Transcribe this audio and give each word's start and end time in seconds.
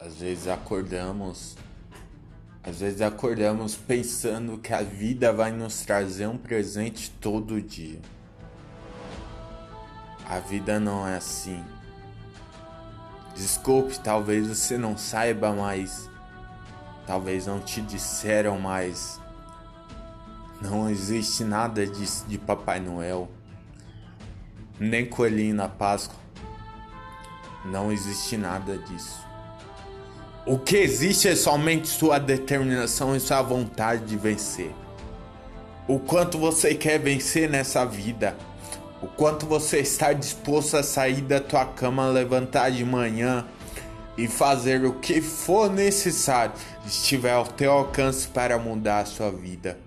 Às 0.00 0.14
vezes 0.20 0.46
acordamos, 0.46 1.56
às 2.62 2.78
vezes 2.78 3.00
acordamos 3.00 3.74
pensando 3.74 4.56
que 4.56 4.72
a 4.72 4.80
vida 4.80 5.32
vai 5.32 5.50
nos 5.50 5.82
trazer 5.82 6.28
um 6.28 6.38
presente 6.38 7.10
todo 7.20 7.60
dia. 7.60 8.00
A 10.24 10.38
vida 10.38 10.78
não 10.78 11.06
é 11.06 11.16
assim. 11.16 11.64
Desculpe, 13.34 13.98
talvez 13.98 14.46
você 14.46 14.78
não 14.78 14.96
saiba, 14.96 15.52
mas 15.52 16.08
talvez 17.04 17.46
não 17.46 17.58
te 17.60 17.80
disseram, 17.80 18.56
mas 18.60 19.20
não 20.60 20.88
existe 20.88 21.42
nada 21.42 21.84
disso 21.84 22.24
de 22.28 22.38
Papai 22.38 22.78
Noel, 22.78 23.28
nem 24.78 25.04
coelhinho 25.04 25.56
na 25.56 25.68
Páscoa. 25.68 26.18
Não 27.64 27.90
existe 27.90 28.36
nada 28.36 28.78
disso. 28.78 29.27
O 30.50 30.58
que 30.58 30.78
existe 30.78 31.28
é 31.28 31.36
somente 31.36 31.88
sua 31.88 32.18
determinação 32.18 33.14
e 33.14 33.20
sua 33.20 33.42
vontade 33.42 34.06
de 34.06 34.16
vencer. 34.16 34.70
O 35.86 35.98
quanto 35.98 36.38
você 36.38 36.74
quer 36.74 36.98
vencer 36.98 37.50
nessa 37.50 37.84
vida. 37.84 38.34
O 39.02 39.06
quanto 39.06 39.44
você 39.44 39.80
está 39.80 40.14
disposto 40.14 40.78
a 40.78 40.82
sair 40.82 41.20
da 41.20 41.38
tua 41.38 41.66
cama, 41.66 42.08
levantar 42.08 42.70
de 42.70 42.82
manhã 42.82 43.46
e 44.16 44.26
fazer 44.26 44.86
o 44.86 44.94
que 44.94 45.20
for 45.20 45.70
necessário, 45.70 46.54
estiver 46.86 47.32
ao 47.32 47.46
teu 47.46 47.70
alcance 47.70 48.26
para 48.26 48.58
mudar 48.58 49.00
a 49.00 49.04
sua 49.04 49.30
vida. 49.30 49.78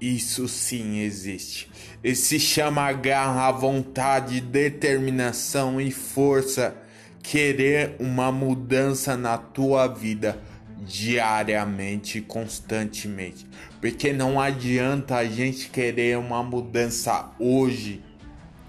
Isso 0.00 0.48
sim 0.48 1.00
existe. 1.00 1.70
E 2.02 2.14
se 2.14 2.40
chama 2.40 2.90
garra, 2.94 3.52
vontade, 3.52 4.40
determinação 4.40 5.78
e 5.78 5.90
força 5.90 6.81
querer 7.22 7.96
uma 8.00 8.32
mudança 8.32 9.16
na 9.16 9.38
tua 9.38 9.86
vida 9.86 10.38
diariamente, 10.78 12.20
constantemente. 12.20 13.46
Porque 13.80 14.12
não 14.12 14.40
adianta 14.40 15.16
a 15.16 15.24
gente 15.24 15.68
querer 15.68 16.18
uma 16.18 16.42
mudança 16.42 17.30
hoje, 17.38 18.02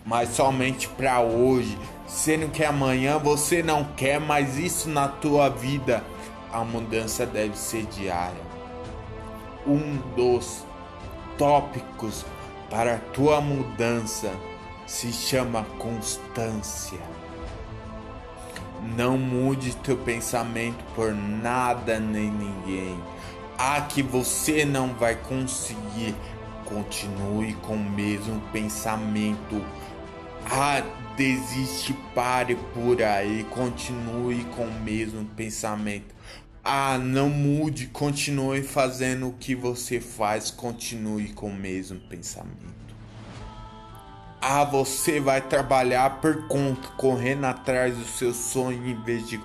mas 0.06 0.30
somente 0.30 0.88
para 0.88 1.22
hoje, 1.22 1.78
sendo 2.08 2.50
que 2.50 2.64
amanhã 2.64 3.18
você 3.18 3.64
não 3.64 3.84
quer 3.96 4.20
mais 4.20 4.58
isso 4.58 4.90
na 4.90 5.08
tua 5.08 5.50
vida. 5.50 6.04
A 6.52 6.64
mudança 6.64 7.26
deve 7.26 7.58
ser 7.58 7.86
diária. 7.88 8.54
Um 9.66 9.98
dos 10.16 10.64
tópicos 11.38 12.24
para 12.70 12.96
a 12.96 13.00
tua 13.00 13.42
mudança 13.42 14.32
se 14.86 15.12
chama 15.12 15.66
constância. 15.80 17.00
Não 18.98 19.18
mude 19.18 19.76
teu 19.78 19.98
pensamento 19.98 20.84
por 20.94 21.14
nada 21.14 22.00
nem 22.00 22.30
ninguém. 22.30 23.02
Ah, 23.58 23.82
que 23.82 24.04
você 24.04 24.66
não 24.66 24.94
vai 24.94 25.16
conseguir. 25.16 26.16
Continue 26.66 27.54
com 27.56 27.76
o 27.76 27.90
mesmo 27.92 28.42
pensamento. 28.52 29.66
Ah, 30.46 30.84
desiste, 31.16 31.94
pare 32.14 32.56
por 32.74 33.02
aí. 33.02 33.46
Continue 33.50 34.44
com 34.56 34.66
o 34.66 34.82
mesmo 34.82 35.26
pensamento. 35.36 36.14
Ah, 36.64 36.98
não 36.98 37.30
mude, 37.30 37.88
continue 37.88 38.64
fazendo 38.64 39.28
o 39.28 39.34
que 39.34 39.54
você 39.54 40.00
faz, 40.00 40.50
continue 40.50 41.34
com 41.34 41.48
o 41.48 41.56
mesmo 41.56 42.00
pensamento. 42.00 42.93
Ah, 44.46 44.66
você 44.66 45.22
vai 45.22 45.40
trabalhar 45.40 46.20
por 46.20 46.50
conta, 46.50 46.90
correndo 46.98 47.46
atrás 47.46 47.96
do 47.96 48.04
seu 48.04 48.34
sonho 48.34 48.86
em 48.86 48.94
vez 48.94 49.26
de 49.26 49.40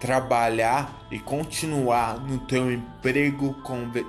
trabalhar 0.00 0.92
e 1.12 1.20
continuar 1.20 2.18
no 2.18 2.38
teu 2.38 2.72
emprego, 2.72 3.54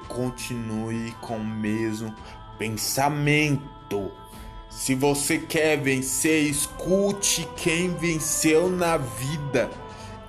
continue 0.08 1.12
com 1.22 1.38
o 1.38 1.46
mesmo 1.46 2.16
pensamento. 2.58 4.12
Se 4.72 4.96
você 4.96 5.38
quer 5.38 5.78
vencer, 5.78 6.50
escute 6.50 7.48
quem 7.56 7.94
venceu 7.94 8.72
na 8.72 8.98
vida 8.98 9.70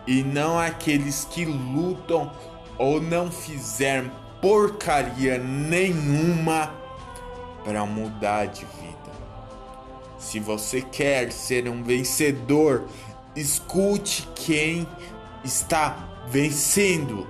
e 0.06 0.22
não 0.22 0.58
aqueles 0.58 1.24
que 1.24 1.46
lutam 1.46 2.30
ou 2.76 3.00
não 3.00 3.32
fizeram 3.32 4.10
porcaria 4.38 5.38
nenhuma 5.38 6.74
para 7.64 7.86
mudar 7.86 8.48
de 8.48 8.66
vida. 8.66 9.23
Se 10.24 10.40
você 10.40 10.80
quer 10.80 11.30
ser 11.30 11.68
um 11.68 11.82
vencedor, 11.82 12.86
escute 13.36 14.26
quem 14.34 14.88
está 15.44 16.24
vencendo, 16.26 17.26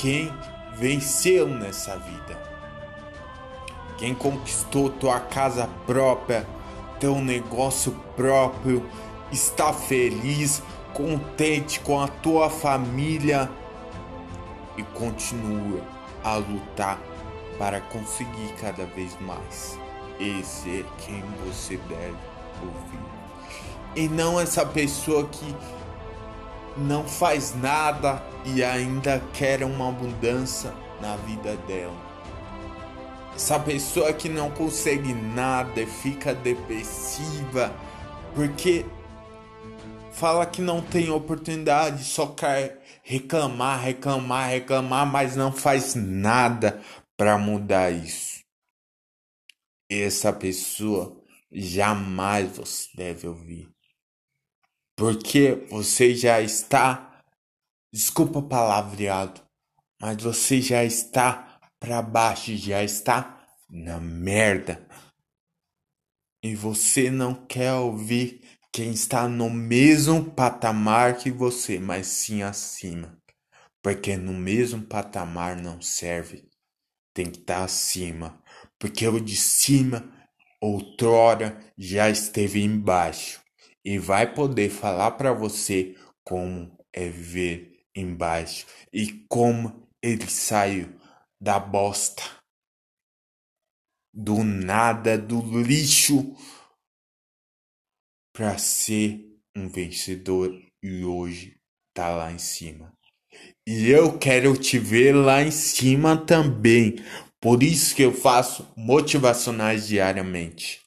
quem 0.00 0.32
venceu 0.74 1.46
nessa 1.46 1.98
vida. 1.98 2.42
Quem 3.98 4.14
conquistou 4.14 4.88
tua 4.88 5.20
casa 5.20 5.68
própria, 5.86 6.48
teu 6.98 7.16
negócio 7.16 7.92
próprio, 8.16 8.88
está 9.30 9.74
feliz, 9.74 10.62
contente 10.94 11.78
com 11.80 12.00
a 12.00 12.08
tua 12.08 12.48
família 12.48 13.50
e 14.78 14.82
continua 14.82 15.82
a 16.24 16.36
lutar 16.36 16.98
para 17.58 17.82
conseguir 17.82 18.54
cada 18.58 18.86
vez 18.86 19.14
mais. 19.20 19.78
Esse 20.18 20.80
é 20.80 20.84
quem 21.04 21.22
você 21.46 21.76
deve 21.76 22.29
E 23.94 24.08
não 24.08 24.40
essa 24.40 24.64
pessoa 24.64 25.26
que 25.28 25.54
não 26.76 27.04
faz 27.04 27.54
nada 27.54 28.22
e 28.44 28.62
ainda 28.62 29.20
quer 29.32 29.62
uma 29.64 29.90
mudança 29.90 30.74
na 31.00 31.16
vida 31.16 31.56
dela. 31.66 32.10
Essa 33.34 33.58
pessoa 33.58 34.12
que 34.12 34.28
não 34.28 34.50
consegue 34.50 35.12
nada 35.12 35.80
e 35.80 35.86
fica 35.86 36.34
depressiva 36.34 37.74
porque 38.34 38.84
fala 40.12 40.46
que 40.46 40.60
não 40.60 40.80
tem 40.80 41.10
oportunidade, 41.10 42.04
só 42.04 42.26
quer 42.26 42.82
reclamar, 43.02 43.80
reclamar, 43.80 44.50
reclamar, 44.50 45.06
mas 45.06 45.34
não 45.34 45.50
faz 45.50 45.94
nada 45.94 46.80
para 47.16 47.38
mudar 47.38 47.90
isso. 47.90 48.40
Essa 49.90 50.32
pessoa 50.32 51.19
jamais 51.52 52.56
você 52.56 52.88
deve 52.94 53.26
ouvir. 53.26 53.68
Porque 54.96 55.66
você 55.70 56.14
já 56.14 56.40
está, 56.40 57.22
desculpa 57.92 58.42
palavreado, 58.42 59.40
mas 60.00 60.22
você 60.22 60.60
já 60.60 60.84
está 60.84 61.58
para 61.78 62.02
baixo, 62.02 62.56
já 62.56 62.84
está 62.84 63.46
na 63.68 63.98
merda. 63.98 64.86
E 66.42 66.54
você 66.54 67.10
não 67.10 67.34
quer 67.46 67.72
ouvir 67.74 68.42
quem 68.72 68.92
está 68.92 69.28
no 69.28 69.50
mesmo 69.50 70.30
patamar 70.32 71.18
que 71.18 71.30
você, 71.30 71.78
mas 71.78 72.06
sim 72.06 72.42
acima. 72.42 73.18
Porque 73.82 74.16
no 74.16 74.32
mesmo 74.32 74.82
patamar 74.82 75.56
não 75.56 75.80
serve. 75.80 76.48
Tem 77.14 77.30
que 77.30 77.38
estar 77.38 77.64
acima. 77.64 78.42
Porque 78.78 79.06
o 79.08 79.20
de 79.20 79.36
cima 79.36 80.19
outrora 80.60 81.58
já 81.76 82.10
esteve 82.10 82.62
embaixo 82.62 83.40
e 83.84 83.98
vai 83.98 84.32
poder 84.32 84.70
falar 84.70 85.12
para 85.12 85.32
você 85.32 85.96
como 86.22 86.76
é 86.92 87.08
ver 87.08 87.86
embaixo 87.94 88.66
e 88.92 89.24
como 89.28 89.88
ele 90.02 90.28
saiu 90.28 90.88
da 91.40 91.58
bosta, 91.58 92.22
do 94.12 94.42
nada, 94.44 95.16
do 95.16 95.40
lixo 95.62 96.36
para 98.34 98.58
ser 98.58 99.20
um 99.56 99.68
vencedor 99.68 100.50
e 100.82 101.04
hoje 101.04 101.58
tá 101.94 102.10
lá 102.10 102.32
em 102.32 102.38
cima. 102.38 102.92
E 103.66 103.88
eu 103.88 104.18
quero 104.18 104.56
te 104.56 104.78
ver 104.78 105.14
lá 105.14 105.42
em 105.42 105.50
cima 105.50 106.16
também, 106.16 106.96
por 107.40 107.62
isso 107.62 107.94
que 107.96 108.02
eu 108.02 108.12
faço 108.12 108.68
motivacionais 108.76 109.86
diariamente. 109.88 110.82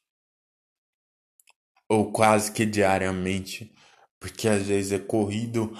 Ou 1.90 2.12
quase 2.12 2.52
que 2.52 2.66
diariamente, 2.66 3.74
porque 4.20 4.48
às 4.48 4.68
vezes 4.68 4.92
é 4.92 5.00
corrido, 5.00 5.76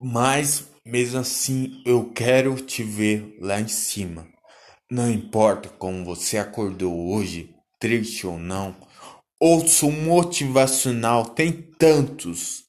mas 0.00 0.70
mesmo 0.86 1.20
assim 1.20 1.82
eu 1.84 2.12
quero 2.12 2.56
te 2.56 2.82
ver 2.82 3.36
lá 3.40 3.60
em 3.60 3.68
cima. 3.68 4.26
Não 4.90 5.10
importa 5.10 5.68
como 5.68 6.04
você 6.04 6.38
acordou 6.38 7.12
hoje, 7.12 7.54
triste 7.78 8.26
ou 8.26 8.38
não, 8.38 8.74
ouço 9.38 9.90
motivacional, 9.90 11.30
tem 11.30 11.52
tantos, 11.52 12.64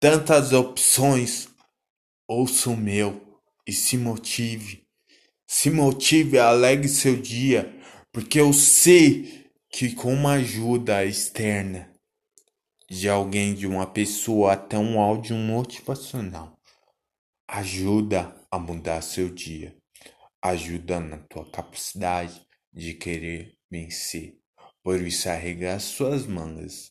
tantas 0.00 0.52
opções. 0.52 1.48
Ouça 2.28 2.70
o 2.70 2.76
meu 2.76 3.40
e 3.66 3.72
se 3.72 3.96
motive. 3.96 4.85
Se 5.46 5.70
motive, 5.70 6.38
alegre 6.38 6.88
seu 6.88 7.16
dia, 7.16 7.72
porque 8.12 8.40
eu 8.40 8.52
sei 8.52 9.48
que 9.70 9.94
com 9.94 10.12
uma 10.12 10.32
ajuda 10.32 11.04
externa 11.04 11.94
de 12.90 13.08
alguém, 13.08 13.54
de 13.54 13.66
uma 13.66 13.86
pessoa, 13.86 14.54
até 14.54 14.76
um 14.76 14.98
áudio 14.98 15.36
motivacional, 15.36 16.58
ajuda 17.48 18.34
a 18.50 18.58
mudar 18.58 19.02
seu 19.02 19.32
dia, 19.32 19.76
ajuda 20.42 20.98
na 20.98 21.18
tua 21.18 21.48
capacidade 21.50 22.44
de 22.72 22.94
querer 22.94 23.56
vencer. 23.70 24.38
Por 24.82 25.00
isso, 25.00 25.28
arregace 25.28 25.86
suas 25.86 26.26
mangas, 26.26 26.90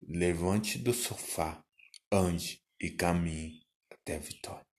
levante 0.00 0.78
do 0.78 0.92
sofá, 0.92 1.62
ande 2.12 2.60
e 2.80 2.90
caminhe 2.90 3.60
até 3.90 4.16
a 4.16 4.20
vitória. 4.20 4.73